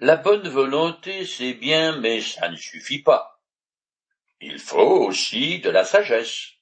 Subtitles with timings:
[0.00, 3.40] La bonne volonté, c'est bien, mais ça ne suffit pas.
[4.40, 6.52] Il faut aussi de la sagesse.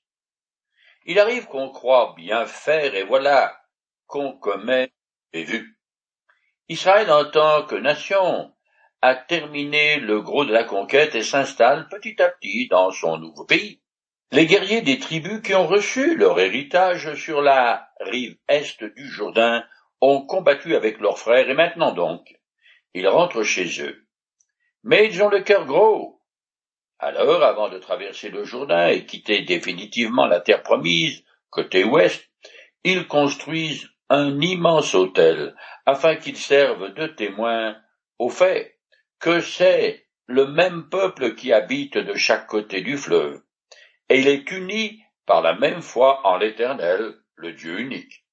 [1.04, 3.60] Il arrive qu'on croit bien faire et voilà
[4.06, 4.90] qu'on commet
[5.34, 5.78] et vu.
[6.70, 8.54] Israël en tant que nation
[9.02, 13.44] a terminé le gros de la conquête et s'installe petit à petit dans son nouveau
[13.44, 13.82] pays.
[14.32, 19.62] Les guerriers des tribus qui ont reçu leur héritage sur la rive est du Jourdain
[20.00, 22.35] ont combattu avec leurs frères et maintenant donc,
[22.96, 24.06] ils rentrent chez eux.
[24.82, 26.22] Mais ils ont le cœur gros.
[26.98, 32.26] Alors, avant de traverser le Jourdain et quitter définitivement la terre promise, côté ouest,
[32.84, 35.54] ils construisent un immense autel
[35.84, 37.76] afin qu'il serve de témoin
[38.18, 38.78] au fait
[39.20, 43.42] que c'est le même peuple qui habite de chaque côté du fleuve,
[44.08, 48.24] et il est uni par la même foi en l'Éternel, le Dieu unique.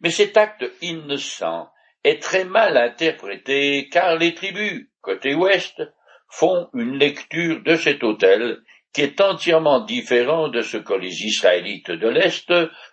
[0.00, 1.68] Mais cet acte innocent
[2.04, 5.82] est très mal interprété car les tribus, côté ouest,
[6.28, 11.90] font une lecture de cet autel qui est entièrement différent de ce que les Israélites
[11.90, 12.52] de l'Est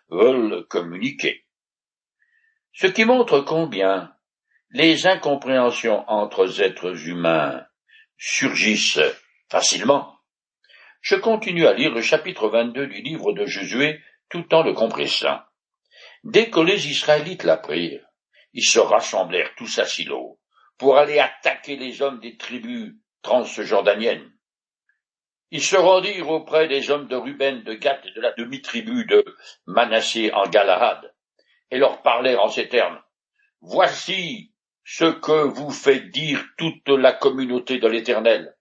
[0.10, 1.46] veulent communiquer.
[2.74, 4.12] Ce qui montre combien
[4.72, 7.66] les incompréhensions entre êtres humains
[8.18, 9.02] surgissent
[9.50, 10.16] facilement.
[11.02, 15.40] Je continue à lire le chapitre 22 du livre de Josué tout en le compressant.
[16.24, 18.06] Dès que les Israélites l'apprirent,
[18.54, 20.40] ils se rassemblèrent tous à Silo
[20.78, 24.32] pour aller attaquer les hommes des tribus transjordaniennes.
[25.52, 29.24] Ils se rendirent auprès des hommes de Ruben, de Gath et de la demi-tribu de
[29.66, 31.14] Manassé en Galahad,
[31.70, 33.02] et leur parlèrent en ces termes.
[33.60, 38.56] Voici ce que vous fait dire toute la communauté de l'Éternel.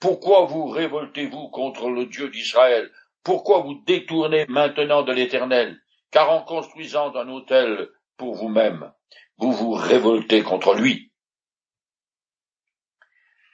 [0.00, 2.90] Pourquoi vous révoltez-vous contre le Dieu d'Israël?
[3.22, 5.78] Pourquoi vous détournez maintenant de l'Éternel?
[6.10, 8.92] Car en construisant un autel pour vous-même,
[9.40, 11.12] vous vous révoltez contre lui.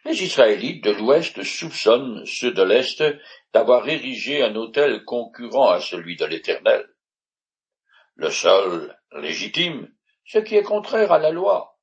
[0.04, 3.02] Les Israélites de l'Ouest soupçonnent ceux de l'Est
[3.52, 6.86] d'avoir érigé un autel concurrent à celui de l'Éternel
[8.16, 9.92] le seul légitime,
[10.24, 11.78] ce qui est contraire à la loi.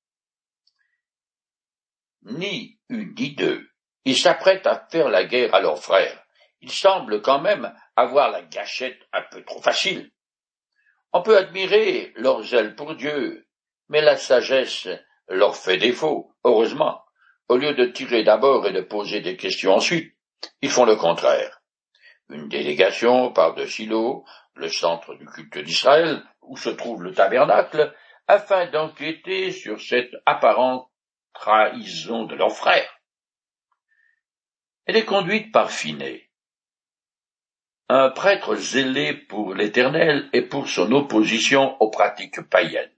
[2.24, 3.69] Ni une ni deux,
[4.06, 6.24] ils s'apprêtent à faire la guerre à leurs frères.
[6.62, 10.12] Ils semblent quand même avoir la gâchette un peu trop facile.
[11.12, 13.47] On peut admirer leur zèle pour Dieu,
[13.94, 14.90] mais la sagesse
[15.28, 17.06] leur fait défaut, heureusement.
[17.48, 20.16] Au lieu de tirer d'abord et de poser des questions ensuite,
[20.64, 21.62] ils font le contraire.
[22.30, 27.94] Une délégation part de Silo le centre du culte d'Israël, où se trouve le tabernacle,
[28.28, 30.90] afin d'enquêter sur cette apparente
[31.34, 33.00] trahison de leur frère.
[34.86, 36.31] Elle est conduite par Finet,
[37.90, 42.93] un prêtre zélé pour l'Éternel et pour son opposition aux pratiques païennes.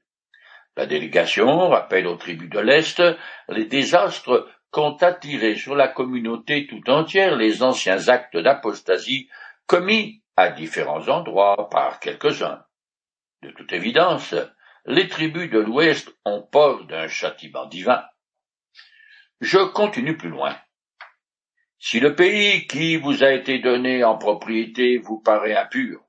[0.77, 3.01] La délégation rappelle aux tribus de l'Est
[3.47, 9.29] les désastres qu'ont attirés sur la communauté tout entière les anciens actes d'apostasie
[9.67, 12.65] commis à différents endroits par quelques-uns.
[13.41, 14.35] De toute évidence,
[14.85, 18.03] les tribus de l'Ouest ont peur d'un châtiment divin.
[19.39, 20.57] Je continue plus loin.
[21.79, 26.01] Si le pays qui vous a été donné en propriété vous paraît impur,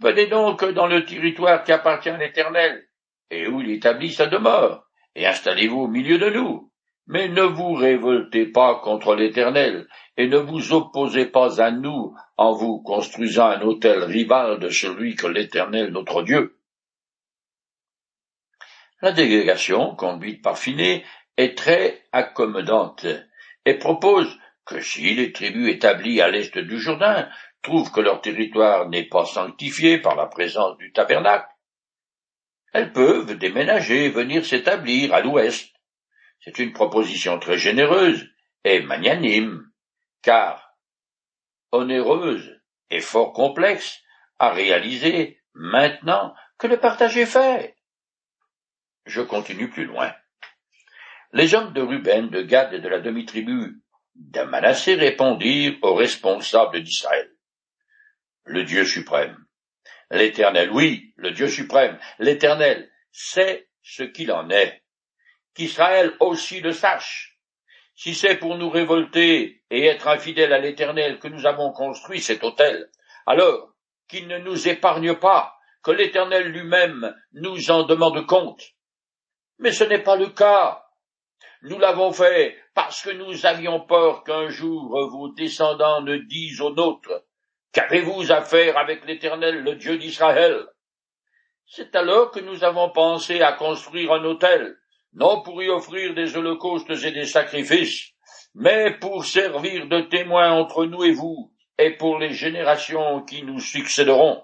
[0.00, 2.87] venez donc dans le territoire qui appartient à l'Éternel,
[3.30, 6.70] et où il établit sa demeure, et installez-vous au milieu de nous.
[7.06, 12.52] Mais ne vous révoltez pas contre l'Éternel, et ne vous opposez pas à nous en
[12.52, 16.58] vous construisant un autel rival de celui que l'Éternel notre Dieu.
[19.00, 21.04] La délégation, conduite par Finet,
[21.36, 23.06] est très accommodante
[23.64, 27.28] et propose que si les tribus établies à l'est du Jourdain
[27.62, 31.48] trouvent que leur territoire n'est pas sanctifié par la présence du tabernacle,
[32.72, 35.72] elles peuvent déménager venir s'établir à l'ouest.
[36.40, 38.28] C'est une proposition très généreuse
[38.64, 39.70] et magnanime
[40.22, 40.74] car
[41.72, 44.00] onéreuse et fort complexe
[44.38, 47.76] à réaliser maintenant que le partage est fait.
[49.06, 50.14] Je continue plus loin.
[51.32, 53.82] Les hommes de Ruben, de Gad et de la demi-tribu
[54.14, 57.30] d'Amanassé répondirent aux responsables d'Israël.
[58.44, 59.47] Le Dieu suprême.
[60.10, 64.82] L'Éternel, oui, le Dieu suprême, l'Éternel, sait ce qu'il en est.
[65.54, 67.38] Qu'Israël aussi le sache.
[67.94, 72.44] Si c'est pour nous révolter et être infidèles à l'Éternel que nous avons construit cet
[72.44, 72.90] autel,
[73.26, 73.74] alors
[74.08, 78.62] qu'il ne nous épargne pas, que l'Éternel lui-même nous en demande compte.
[79.58, 80.84] Mais ce n'est pas le cas.
[81.62, 86.74] Nous l'avons fait parce que nous avions peur qu'un jour vos descendants ne disent aux
[86.74, 87.24] nôtres
[87.78, 90.66] Qu'avez-vous à faire avec l'Éternel, le Dieu d'Israël?
[91.64, 94.76] C'est alors que nous avons pensé à construire un autel,
[95.12, 98.14] non pour y offrir des holocaustes et des sacrifices,
[98.52, 103.60] mais pour servir de témoin entre nous et vous, et pour les générations qui nous
[103.60, 104.42] succéderont,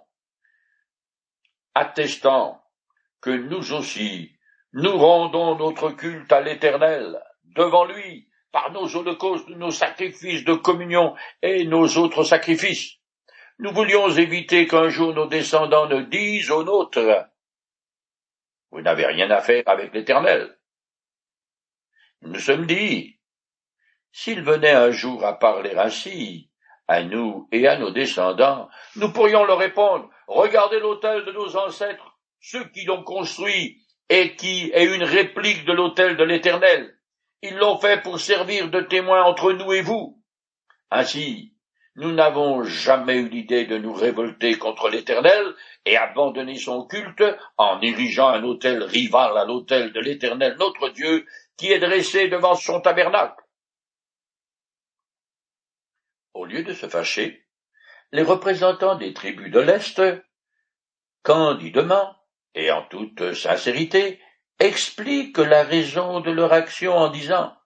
[1.74, 2.62] attestant
[3.20, 4.30] que nous aussi,
[4.74, 7.20] nous rendons notre culte à l'Éternel,
[7.56, 13.00] devant lui, par nos holocaustes, nos sacrifices de communion et nos autres sacrifices.
[13.58, 17.28] Nous voulions éviter qu'un jour nos descendants ne disent aux nôtres
[18.72, 20.58] Vous n'avez rien à faire avec l'Éternel.
[22.22, 23.20] Nous sommes dit
[24.10, 26.50] S'il venait un jour à parler ainsi,
[26.88, 32.18] à nous et à nos descendants, nous pourrions leur répondre Regardez l'autel de nos ancêtres,
[32.40, 36.98] ceux qui l'ont construit et qui est une réplique de l'autel de l'Éternel.
[37.42, 40.22] Ils l'ont fait pour servir de témoin entre nous et vous.
[40.90, 41.53] Ainsi,
[41.96, 45.54] nous n'avons jamais eu l'idée de nous révolter contre l'Éternel
[45.84, 47.22] et abandonner son culte
[47.56, 51.24] en érigeant un autel rival à l'autel de l'Éternel notre Dieu
[51.56, 53.42] qui est dressé devant son tabernacle.
[56.32, 57.46] Au lieu de se fâcher,
[58.10, 60.02] les représentants des tribus de l'Est,
[61.22, 62.16] candidement
[62.54, 64.20] et en toute sincérité,
[64.58, 67.56] expliquent la raison de leur action en disant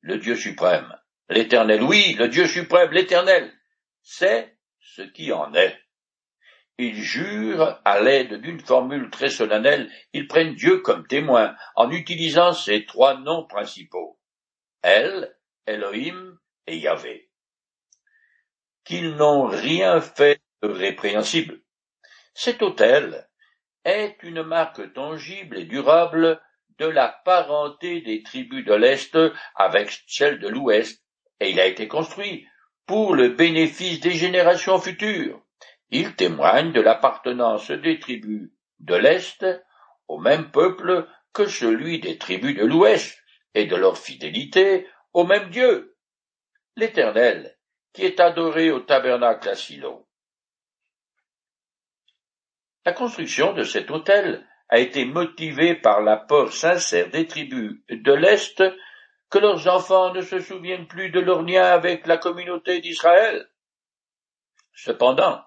[0.00, 0.94] Le Dieu suprême,
[1.30, 3.52] l'Éternel, oui, le Dieu suprême, l'Éternel,
[4.02, 5.78] c'est ce qui en est.
[6.78, 12.52] Ils jurent à l'aide d'une formule très solennelle, ils prennent Dieu comme témoin en utilisant
[12.52, 14.18] ces trois noms principaux.
[14.82, 17.30] El, Elohim et Yahvé.
[18.84, 21.60] Qu'ils n'ont rien fait de répréhensible.
[22.34, 23.28] Cet autel
[23.84, 26.40] est une marque tangible et durable
[26.78, 29.16] de la parenté des tribus de l'Est
[29.54, 31.04] avec celle de l'Ouest,
[31.38, 32.46] et il a été construit
[32.86, 35.42] pour le bénéfice des générations futures.
[35.90, 38.50] Il témoigne de l'appartenance des tribus
[38.80, 39.46] de l'Est
[40.08, 43.22] au même peuple que celui des tribus de l'Ouest,
[43.54, 45.96] et de leur fidélité au même Dieu,
[46.76, 47.58] l'Éternel,
[47.92, 50.08] qui est adoré au tabernacle à Silo.
[52.84, 58.62] La construction de cet autel a été motivée par l'apport sincère des tribus de l'Est
[59.32, 63.48] que leurs enfants ne se souviennent plus de leur lien avec la communauté d'Israël.
[64.74, 65.42] Cependant,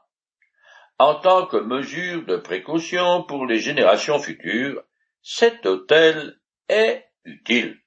[0.98, 4.84] en tant que mesure de précaution pour les générations futures,
[5.22, 7.80] cet autel est utile.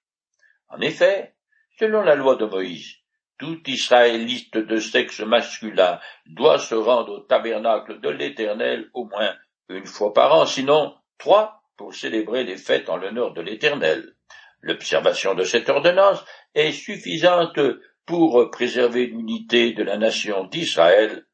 [0.69, 1.35] En effet,
[1.81, 2.95] selon la loi de Moïse,
[3.37, 9.35] tout Israélite de sexe masculin doit se rendre au tabernacle de l'Éternel au moins
[9.69, 14.15] une fois par an, sinon trois pour célébrer les fêtes en l'honneur de l'Éternel.
[14.61, 16.25] L'observation de cette ordonnance
[16.55, 17.59] est suffisante
[18.07, 21.27] pour préserver l'unité de la nation d'Israël,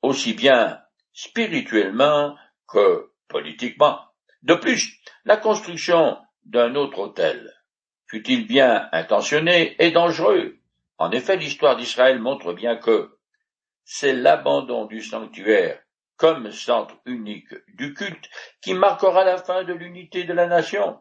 [0.00, 0.80] aussi bien
[1.12, 2.36] spirituellement
[2.68, 4.00] que politiquement.
[4.42, 7.52] De plus, la construction d'un autre autel,
[8.06, 10.62] fut-il bien intentionné, est dangereux,
[11.02, 13.18] en effet, l'histoire d'Israël montre bien que
[13.84, 15.82] c'est l'abandon du sanctuaire
[16.16, 18.30] comme centre unique du culte
[18.60, 21.00] qui marquera la fin de l'unité de la nation.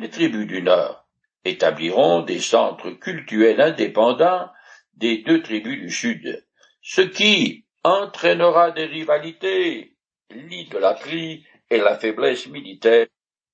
[0.00, 1.08] Les tribus du Nord
[1.44, 4.48] établiront des centres cultuels indépendants
[4.94, 6.46] des deux tribus du Sud,
[6.82, 9.96] ce qui entraînera des rivalités,
[10.30, 13.08] l'idolâtrie et la faiblesse militaire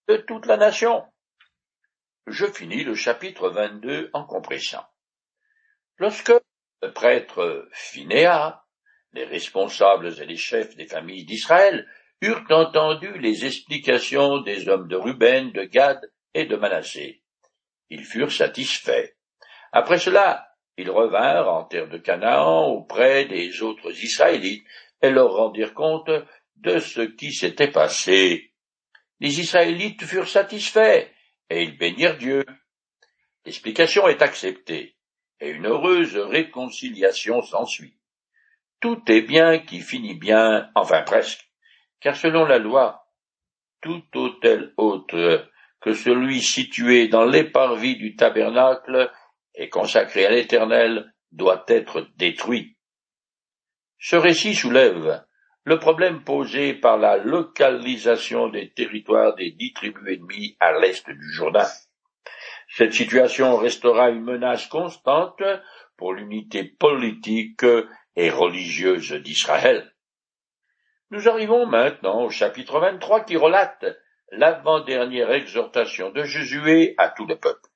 [0.06, 1.05] de toute la nation.
[2.26, 4.85] Je finis le chapitre 22 en compressant.
[5.96, 6.32] Lorsque
[6.82, 8.65] le prêtre Phinéa,
[9.15, 11.89] les responsables et les chefs des familles d'Israël
[12.20, 16.01] eurent entendu les explications des hommes de Ruben, de Gad
[16.34, 17.22] et de Manassé,
[17.91, 19.10] ils furent satisfaits.
[19.72, 24.67] Après cela, ils revinrent en terre de Canaan auprès des autres Israélites
[25.00, 26.10] et leur rendirent compte
[26.56, 28.53] de ce qui s'était passé.
[29.20, 31.08] Les Israélites furent satisfaits
[31.50, 32.44] et ils bénirent Dieu.
[33.44, 34.96] L'explication est acceptée
[35.41, 37.96] et une heureuse réconciliation s'ensuit.
[38.81, 41.48] Tout est bien qui finit bien, enfin presque,
[42.00, 43.06] car selon la loi,
[43.81, 45.48] tout autel autre
[45.84, 49.12] que celui situé dans l'éparvis du tabernacle
[49.55, 52.79] et consacré à l'Éternel doit être détruit.
[53.98, 55.22] Ce récit soulève
[55.64, 61.32] le problème posé par la localisation des territoires des dix tribus ennemies à l'est du
[61.34, 61.69] Jourdain.
[62.70, 65.43] Cette situation restera une menace constante
[65.98, 67.67] pour l'unité politique
[68.17, 69.94] et religieuse d'Israël.
[71.10, 73.84] Nous arrivons maintenant au chapitre 23 qui relate
[74.33, 77.69] l'avant-dernière exhortation de Josué à tout le peuple.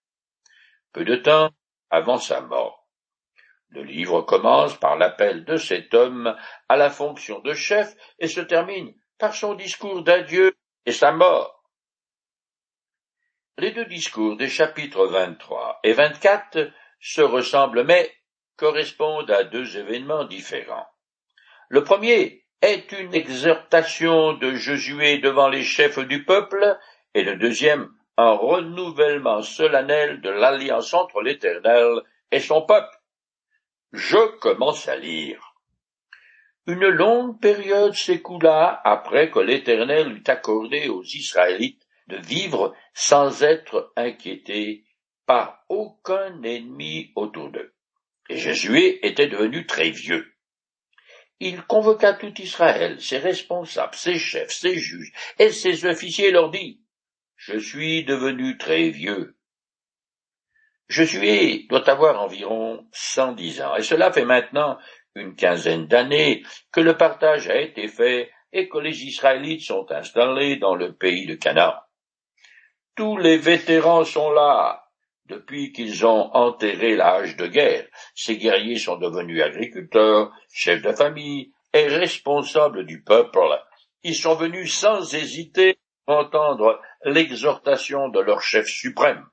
[0.92, 1.50] Peu de temps
[1.90, 2.88] avant sa mort.
[3.70, 6.34] Le livre commence par l'appel de cet homme
[6.68, 11.58] à la fonction de chef et se termine par son discours d'adieu et sa mort.
[13.58, 18.10] Les deux discours des chapitres 23 et 24 se ressemblent mais
[18.56, 20.88] correspondent à deux événements différents.
[21.68, 26.78] Le premier est une exhortation de Josué devant les chefs du peuple,
[27.14, 32.00] et le deuxième un renouvellement solennel de l'alliance entre l'Éternel
[32.32, 32.98] et son peuple.
[33.92, 35.54] Je commence à lire.
[36.66, 43.92] Une longue période s'écoula après que l'Éternel eut accordé aux Israélites de vivre sans être
[43.96, 44.84] inquiétés
[45.24, 47.72] par aucun ennemi autour d'eux.
[48.28, 50.34] Et Jésus était devenu très vieux.
[51.40, 56.80] Il convoqua tout Israël, ses responsables, ses chefs, ses juges et ses officiers leur dit,
[57.36, 59.36] Je suis devenu très vieux.
[60.88, 64.78] Josué doit avoir environ cent dix ans, et cela fait maintenant
[65.14, 66.42] une quinzaine d'années
[66.72, 71.26] que le partage a été fait et que les Israélites sont installés dans le pays
[71.26, 71.74] de Canaan.
[72.96, 74.77] Tous les vétérans sont là
[75.28, 77.86] depuis qu'ils ont enterré l'âge de guerre.
[78.14, 83.38] Ces guerriers sont devenus agriculteurs, chefs de famille et responsables du peuple.
[84.02, 89.26] Ils sont venus sans hésiter entendre l'exhortation de leur chef suprême,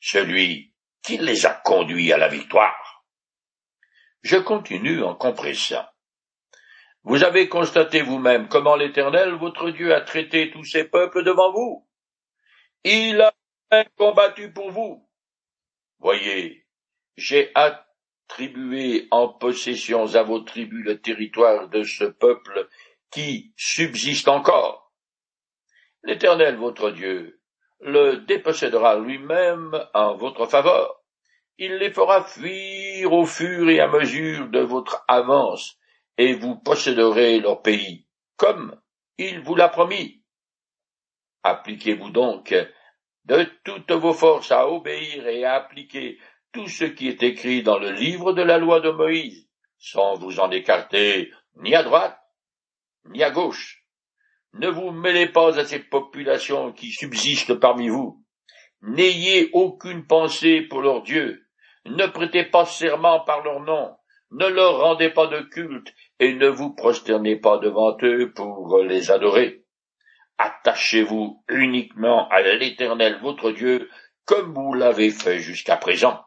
[0.00, 3.04] celui qui les a conduits à la victoire.
[4.22, 5.86] Je continue en compressant.
[7.04, 11.88] Vous avez constaté vous-même comment l'Éternel, votre Dieu, a traité tous ces peuples devant vous.
[12.84, 15.09] Il a combattu pour vous.
[16.00, 16.66] Voyez,
[17.16, 22.68] j'ai attribué en possession à vos tribus le territoire de ce peuple
[23.10, 24.92] qui subsiste encore.
[26.02, 27.42] L'Éternel, votre Dieu,
[27.80, 31.02] le dépossédera lui-même en votre faveur.
[31.58, 35.76] Il les fera fuir au fur et à mesure de votre avance,
[36.16, 38.80] et vous posséderez leur pays, comme
[39.18, 40.22] il vous l'a promis.
[41.42, 42.54] Appliquez-vous donc
[43.30, 46.18] de toutes vos forces à obéir et à appliquer
[46.52, 50.40] tout ce qui est écrit dans le livre de la loi de Moïse, sans vous
[50.40, 52.18] en écarter ni à droite,
[53.04, 53.84] ni à gauche.
[54.54, 58.20] Ne vous mêlez pas à ces populations qui subsistent parmi vous.
[58.82, 61.46] N'ayez aucune pensée pour leur Dieu.
[61.84, 63.94] Ne prêtez pas serment par leur nom.
[64.32, 69.12] Ne leur rendez pas de culte et ne vous prosternez pas devant eux pour les
[69.12, 69.64] adorer.
[70.42, 73.90] Attachez-vous uniquement à l'Éternel votre Dieu,
[74.24, 76.24] comme vous l'avez fait jusqu'à présent.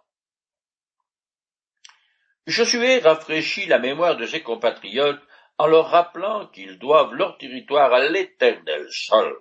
[2.46, 5.20] Josué rafraîchit la mémoire de ses compatriotes
[5.58, 9.34] en leur rappelant qu'ils doivent leur territoire à l'Éternel seul.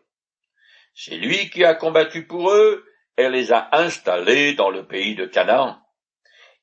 [0.95, 2.87] C'est lui qui a combattu pour eux
[3.19, 5.83] et les a installés dans le pays de Canaan.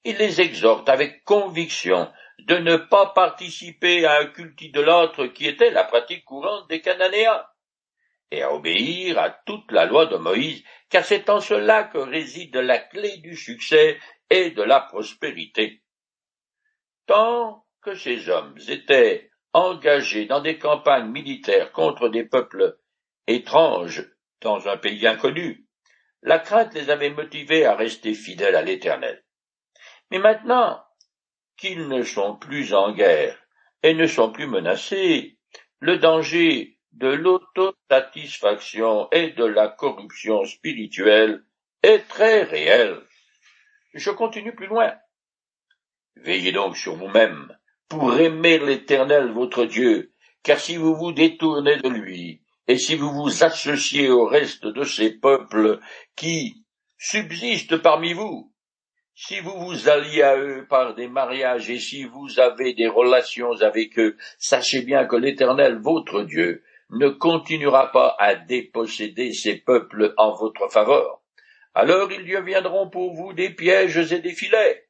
[0.04, 5.70] Il les exhorte avec conviction de ne pas participer à un culte idolâtre qui était
[5.70, 7.44] la pratique courante des Cananéens
[8.31, 12.55] et à obéir à toute la loi de Moïse, car c'est en cela que réside
[12.55, 15.81] la clé du succès et de la prospérité.
[17.07, 22.77] Tant que ces hommes étaient engagés dans des campagnes militaires contre des peuples
[23.25, 24.07] étranges
[24.41, 25.65] dans un pays inconnu,
[26.21, 29.24] la crainte les avait motivés à rester fidèles à l'Éternel.
[30.12, 30.83] Mais maintenant
[31.57, 33.38] qu'ils ne sont plus en guerre
[33.83, 35.38] et ne sont plus menacés,
[35.79, 41.43] le danger de l'autosatisfaction et de la corruption spirituelle
[41.84, 43.01] est très réelle.
[43.93, 44.93] Je continue plus loin.
[46.15, 47.55] Veillez donc sur vous-même
[47.88, 53.12] pour aimer l'Éternel votre Dieu, car si vous vous détournez de lui, et si vous
[53.12, 55.79] vous associez au reste de ces peuples
[56.15, 56.65] qui
[56.98, 58.53] subsistent parmi vous,
[59.15, 63.53] si vous vous alliez à eux par des mariages et si vous avez des relations
[63.62, 70.13] avec eux, sachez bien que l'Éternel votre Dieu ne continuera pas à déposséder ces peuples
[70.17, 71.22] en votre faveur.
[71.74, 74.88] Alors ils deviendront pour vous des pièges et des filets.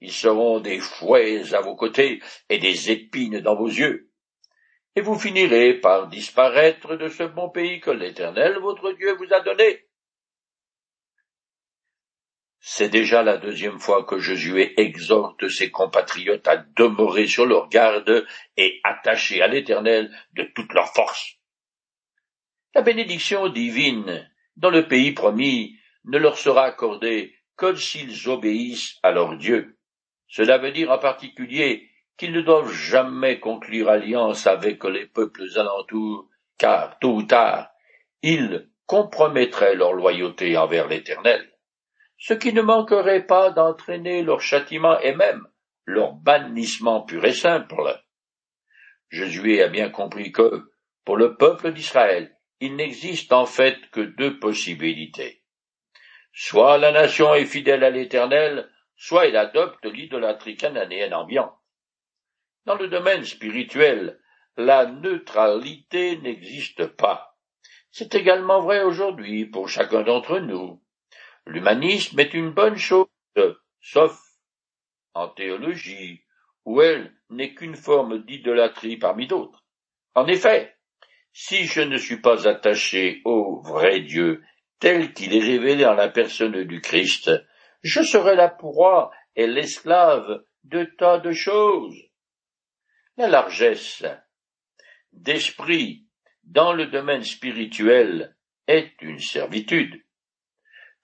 [0.00, 4.10] Ils seront des fouets à vos côtés et des épines dans vos yeux.
[4.96, 9.40] Et vous finirez par disparaître de ce bon pays que l'Éternel votre Dieu vous a
[9.40, 9.86] donné.
[12.64, 18.24] C'est déjà la deuxième fois que Josué exhorte ses compatriotes à demeurer sur leur garde
[18.56, 21.41] et attachés à l'Éternel de toute leur force.
[22.74, 29.10] La bénédiction divine dans le pays promis ne leur sera accordée que s'ils obéissent à
[29.10, 29.78] leur Dieu.
[30.26, 36.28] Cela veut dire en particulier qu'ils ne doivent jamais conclure alliance avec les peuples alentours,
[36.56, 37.70] car tôt ou tard,
[38.22, 41.52] ils compromettraient leur loyauté envers l'Éternel,
[42.16, 45.46] ce qui ne manquerait pas d'entraîner leur châtiment et même
[45.84, 48.00] leur bannissement pur et simple.
[49.10, 50.70] Josué a bien compris que,
[51.04, 55.42] pour le peuple d'Israël, il n'existe en fait que deux possibilités.
[56.32, 61.58] Soit la nation est fidèle à l'Éternel, soit elle adopte l'idolâtrie cananéenne ambiante.
[62.64, 64.20] Dans le domaine spirituel,
[64.56, 67.36] la neutralité n'existe pas.
[67.90, 70.80] C'est également vrai aujourd'hui pour chacun d'entre nous.
[71.46, 73.08] L'humanisme est une bonne chose,
[73.80, 74.22] sauf
[75.14, 76.22] en théologie,
[76.64, 79.64] où elle n'est qu'une forme d'idolâtrie parmi d'autres.
[80.14, 80.76] En effet,
[81.32, 84.42] si je ne suis pas attaché au vrai Dieu
[84.80, 87.30] tel qu'il est révélé en la personne du Christ,
[87.82, 91.96] je serai la proie et l'esclave de tas de choses.
[93.16, 94.04] La largesse
[95.12, 96.06] d'esprit
[96.44, 98.36] dans le domaine spirituel
[98.66, 100.02] est une servitude.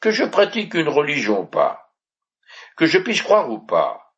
[0.01, 1.93] Que je pratique une religion ou pas,
[2.77, 4.15] que je puisse croire ou pas,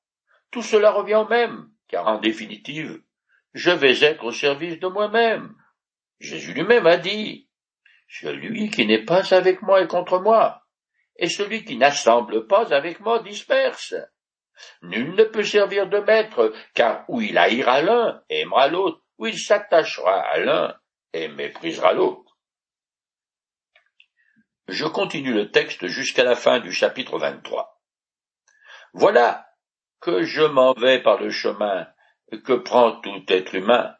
[0.51, 3.03] tout cela revient au même, car en définitive,
[3.55, 5.55] je vais être au service de moi-même.
[6.21, 7.49] Jésus lui-même a dit,
[8.09, 10.63] celui qui n'est pas avec moi est contre moi,
[11.17, 13.95] et celui qui n'assemble pas avec moi disperse.
[14.83, 19.39] Nul ne peut servir de maître, car où il haïra l'un, aimera l'autre, où il
[19.39, 20.77] s'attachera à l'un
[21.13, 22.37] et méprisera l'autre.
[24.69, 27.81] Je continue le texte jusqu'à la fin du chapitre 23.
[28.93, 29.49] Voilà
[30.01, 31.89] que je m'en vais par le chemin
[32.45, 33.97] que prend tout être humain.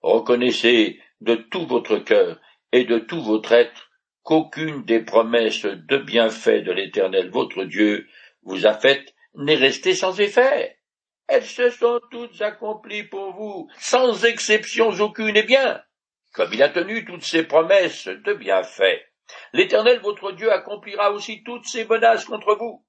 [0.00, 2.40] Reconnaissez de tout votre cœur
[2.72, 3.90] et de tout votre être
[4.22, 8.06] qu'aucune des promesses de bienfait de l'Éternel votre Dieu
[8.42, 10.78] vous a faites n'est restée sans effet.
[11.26, 15.82] Elles se sont toutes accomplies pour vous, sans exceptions aucune, et bien,
[16.32, 19.04] comme il a tenu toutes ses promesses de bienfait,
[19.52, 22.84] l'Éternel votre Dieu accomplira aussi toutes ses menaces contre vous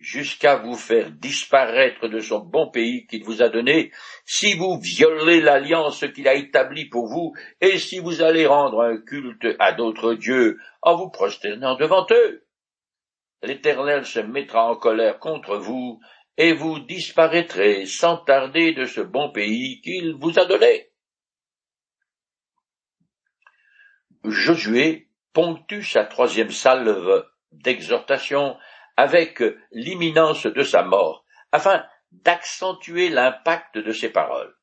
[0.00, 3.92] jusqu'à vous faire disparaître de son bon pays qu'il vous a donné,
[4.24, 8.96] si vous violez l'alliance qu'il a établie pour vous, et si vous allez rendre un
[8.96, 12.46] culte à d'autres dieux en vous prosternant devant eux.
[13.42, 16.00] L'Éternel se mettra en colère contre vous,
[16.36, 20.90] et vous disparaîtrez sans tarder de ce bon pays qu'il vous a donné.
[24.24, 28.56] Josué ponctue sa troisième salve d'exhortation
[29.00, 31.82] avec l'imminence de sa mort, afin
[32.12, 34.54] d'accentuer l'impact de ses paroles.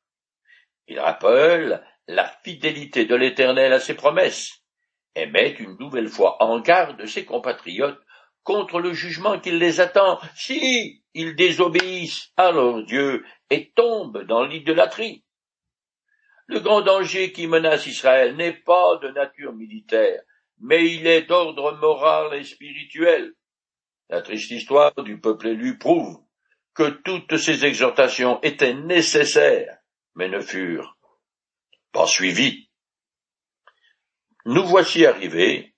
[0.86, 4.62] Il rappelle la fidélité de l'Éternel à ses promesses,
[5.16, 8.00] et met une nouvelle fois en garde ses compatriotes
[8.44, 14.44] contre le jugement qui les attend si ils désobéissent à leur Dieu et tombent dans
[14.44, 15.24] l'idolâtrie.
[16.46, 20.22] Le grand danger qui menace Israël n'est pas de nature militaire,
[20.60, 23.34] mais il est d'ordre moral et spirituel.
[24.10, 26.22] La triste histoire du peuple élu prouve
[26.74, 29.78] que toutes ces exhortations étaient nécessaires,
[30.14, 30.96] mais ne furent
[31.92, 32.70] pas suivies.
[34.46, 35.74] Nous voici arrivés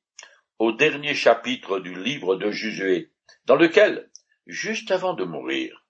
[0.61, 3.11] au dernier chapitre du livre de Josué,
[3.47, 4.11] dans lequel,
[4.47, 5.85] juste avant de mourir,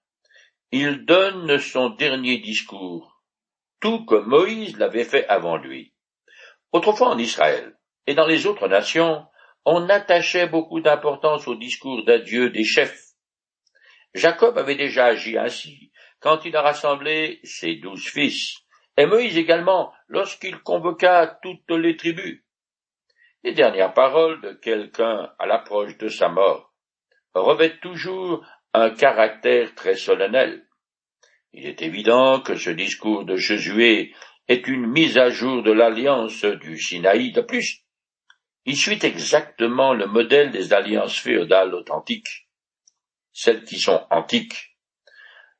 [0.71, 3.21] il donne son dernier discours,
[3.81, 5.93] tout comme Moïse l'avait fait avant lui.
[6.71, 7.77] Autrefois en Israël
[8.07, 9.27] et dans les autres nations,
[9.65, 13.11] on attachait beaucoup d'importance au discours d'adieu des chefs.
[14.13, 18.57] Jacob avait déjà agi ainsi quand il a rassemblé ses douze fils,
[18.97, 22.43] et Moïse également lorsqu'il convoqua toutes les tribus.
[23.43, 26.73] Les dernières paroles de quelqu'un à l'approche de sa mort
[27.33, 30.67] revêtent toujours un caractère très solennel.
[31.53, 34.13] Il est évident que ce discours de Josué
[34.47, 37.80] est une mise à jour de l'alliance du Sinaï de plus.
[38.65, 42.47] Il suit exactement le modèle des alliances féodales authentiques,
[43.33, 44.77] celles qui sont antiques.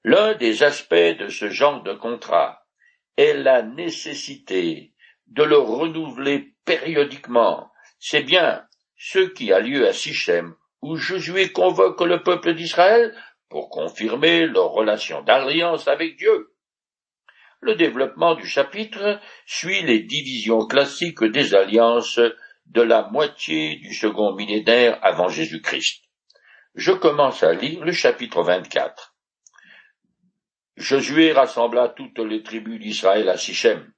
[0.04, 2.68] L'un des aspects de ce genre de contrat
[3.18, 4.94] est la nécessité
[5.28, 7.72] de le renouveler périodiquement.
[8.00, 13.16] C'est bien ce qui a lieu à Sichem, où Josué convoque le peuple d'Israël
[13.50, 16.54] pour confirmer leur relation d'alliance avec Dieu.
[17.62, 22.20] Le développement du chapitre suit les divisions classiques des alliances
[22.68, 26.04] de la moitié du second millénaire avant Jésus-Christ.
[26.76, 29.16] Je commence à lire le chapitre 24.
[30.78, 33.92] Josué rassembla toutes les tribus d'Israël à Sichem.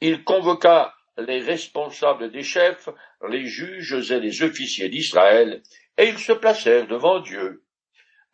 [0.00, 2.88] Il convoqua les responsables des chefs,
[3.28, 5.62] les juges et les officiers d'Israël,
[5.98, 7.64] et ils se placèrent devant Dieu.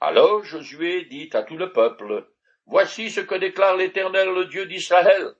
[0.00, 2.28] Alors Josué dit à tout le peuple,
[2.66, 5.34] Voici ce que déclare l'Éternel, le Dieu d'Israël.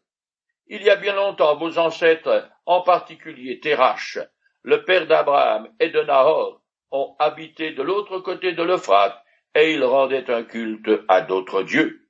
[0.68, 4.18] Il y a bien longtemps, vos ancêtres, en particulier Terach,
[4.62, 9.16] le père d'Abraham et de Nahor, ont habité de l'autre côté de l'Euphrate,
[9.54, 12.06] et ils rendaient un culte à d'autres dieux.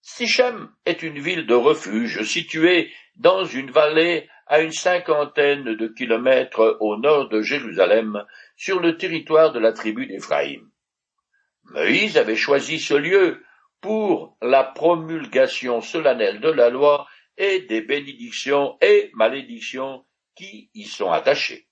[0.00, 6.78] Sichem est une ville de refuge située dans une vallée à une cinquantaine de kilomètres
[6.80, 8.24] au nord de Jérusalem,
[8.56, 10.70] sur le territoire de la tribu d'Éphraïm.
[11.64, 13.44] Moïse avait choisi ce lieu
[13.80, 17.06] pour la promulgation solennelle de la loi
[17.40, 20.04] et des bénédictions et malédictions
[20.36, 21.66] qui y sont attachées.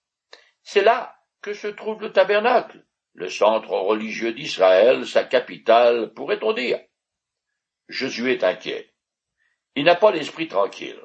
[0.62, 6.80] C'est là que se trouve le tabernacle, le centre religieux d'Israël, sa capitale, pourrait-on dire.
[7.86, 8.94] Josué est inquiet.
[9.76, 11.00] Il n'a pas l'esprit tranquille.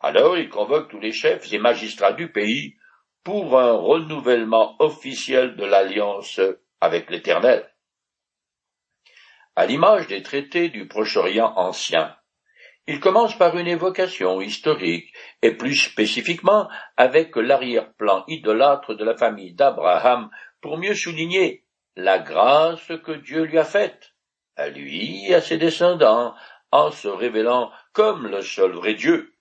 [0.00, 2.76] Alors il convoque tous les chefs et magistrats du pays
[3.22, 6.40] pour un renouvellement officiel de l'alliance
[6.80, 7.72] avec l'Éternel.
[9.54, 12.16] À l'image des traités du Proche-Orient ancien,
[12.86, 19.54] il commence par une évocation historique, et plus spécifiquement avec l'arrière-plan idolâtre de la famille
[19.54, 21.64] d'Abraham pour mieux souligner
[21.96, 24.14] la grâce que Dieu lui a faite,
[24.56, 26.34] à lui et à ses descendants,
[26.72, 29.34] en se révélant comme le seul vrai Dieu.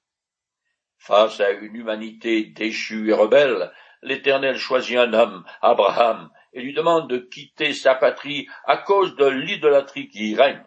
[0.97, 7.10] Face à une humanité déchue et rebelle, l'Éternel choisit un homme, Abraham, et lui demande
[7.10, 10.63] de quitter sa patrie à cause de l'idolâtrie qui y règne.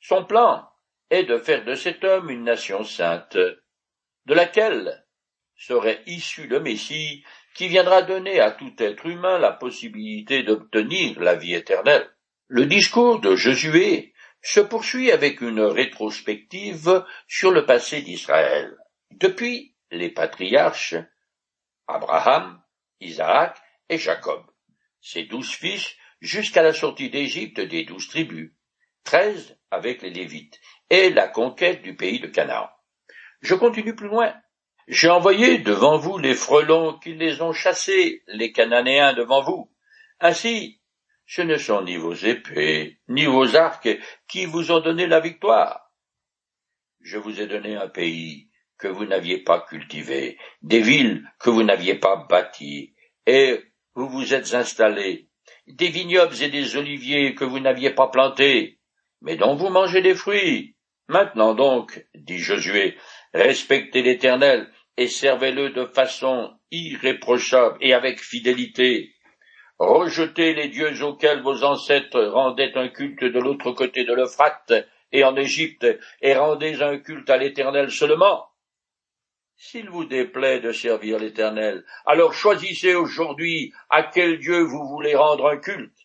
[0.00, 0.66] Son plan
[1.10, 5.04] est de faire de cet homme une nation sainte, de laquelle
[5.56, 11.34] serait issu le Messie qui viendra donner à tout être humain la possibilité d'obtenir la
[11.36, 12.10] vie éternelle.
[12.48, 14.12] Le discours de Josué
[14.42, 18.76] se poursuit avec une rétrospective sur le passé d'Israël.
[19.12, 20.96] Depuis les patriarches
[21.86, 22.62] Abraham,
[23.00, 23.56] Isaac
[23.88, 24.44] et Jacob,
[25.00, 28.52] ses douze fils jusqu'à la sortie d'Égypte des douze tribus,
[29.04, 32.68] treize avec les Lévites, et la conquête du pays de Canaan.
[33.40, 34.34] Je continue plus loin.
[34.86, 39.70] J'ai envoyé devant vous les frelons qui les ont chassés, les Cananéens devant vous.
[40.20, 40.80] Ainsi,
[41.26, 43.88] ce ne sont ni vos épées, ni vos arcs
[44.28, 45.90] qui vous ont donné la victoire.
[47.00, 51.62] Je vous ai donné un pays que vous n'aviez pas cultivé, des villes que vous
[51.62, 52.94] n'aviez pas bâties,
[53.26, 53.62] et
[53.94, 55.28] vous vous êtes installés,
[55.66, 58.80] des vignobles et des oliviers que vous n'aviez pas plantés,
[59.24, 60.76] mais dont vous mangez des fruits.
[61.08, 62.96] Maintenant donc, dit Josué,
[63.32, 69.14] respectez l'Éternel et servez-le de façon irréprochable et avec fidélité.
[69.78, 74.72] Rejetez les dieux auxquels vos ancêtres rendaient un culte de l'autre côté de l'Euphrate
[75.10, 75.86] et en Égypte,
[76.22, 78.48] et rendez un culte à l'Éternel seulement.
[79.56, 85.48] S'il vous déplaît de servir l'Éternel, alors choisissez aujourd'hui à quel Dieu vous voulez rendre
[85.48, 86.03] un culte.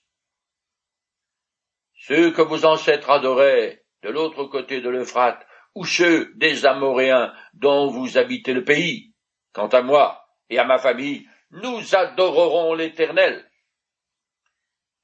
[2.10, 5.46] Ceux que vos ancêtres adoraient de l'autre côté de l'Euphrate,
[5.76, 9.14] ou ceux des Amoréens dont vous habitez le pays.
[9.54, 13.48] Quant à moi et à ma famille, nous adorerons l'Éternel.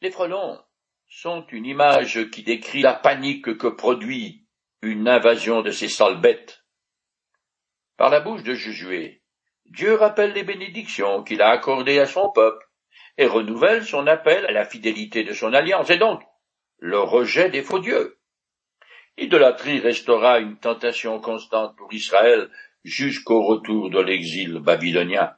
[0.01, 0.59] Les frelons
[1.07, 4.47] sont une image qui décrit la panique que produit
[4.81, 6.65] une invasion de ces sales bêtes.
[7.97, 9.21] Par la bouche de Josué,
[9.65, 12.65] Dieu rappelle les bénédictions qu'il a accordées à son peuple
[13.19, 16.23] et renouvelle son appel à la fidélité de son alliance et donc
[16.79, 18.17] le rejet des faux dieux.
[19.17, 22.49] L'idolâtrie restera une tentation constante pour Israël
[22.83, 25.35] jusqu'au retour de l'exil babylonien.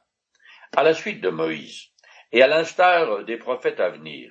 [0.76, 1.88] À la suite de Moïse,
[2.32, 4.30] et à l'instar des prophètes à venir,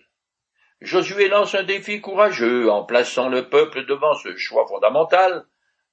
[0.82, 5.48] Josué lance un défi courageux en plaçant le peuple devant ce choix fondamental,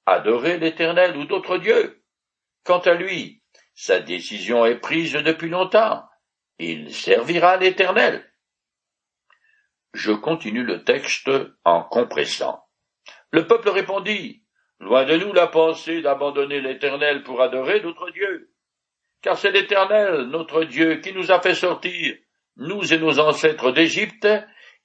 [0.05, 2.03] adorer l'Éternel ou d'autres dieux.
[2.63, 3.41] Quant à lui,
[3.73, 6.03] sa décision est prise depuis longtemps.
[6.59, 8.31] Il servira l'Éternel.
[9.95, 11.31] Je continue le texte
[11.63, 12.65] en compressant.
[13.31, 14.43] Le peuple répondit,
[14.81, 18.51] Loin de nous la pensée d'abandonner l'Éternel pour adorer d'autres dieux.
[19.21, 22.13] Car c'est l'Éternel, notre Dieu, qui nous a fait sortir,
[22.57, 24.27] nous et nos ancêtres d'Égypte,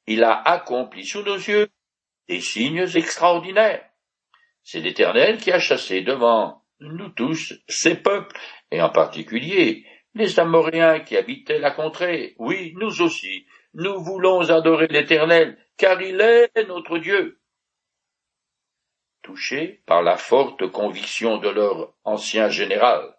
[0.07, 1.69] il a accompli sous nos yeux
[2.29, 3.85] des signes extraordinaires.
[4.63, 8.39] C'est l'Éternel qui a chassé devant nous tous, ces peuples,
[8.71, 12.37] et en particulier les Amoréens qui habitaient la contrée.
[12.39, 17.41] Oui, nous aussi, nous voulons adorer l'Éternel, car il est notre Dieu.
[19.23, 23.17] Touchés par la forte conviction de leur ancien général,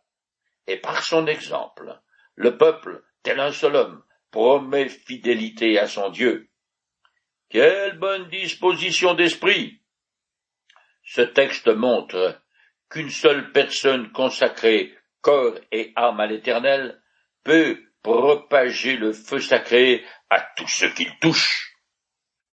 [0.67, 1.99] et par son exemple,
[2.35, 6.49] le peuple, tel un seul homme, promet fidélité à son Dieu.
[7.49, 9.81] Quelle bonne disposition d'esprit.
[11.03, 12.41] Ce texte montre
[12.89, 17.01] qu'une seule personne consacrée corps et âme à l'Éternel
[17.43, 21.70] peut propager le feu sacré à tout ce qu'il touche.